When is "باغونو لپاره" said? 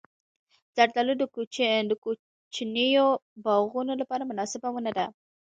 3.45-4.23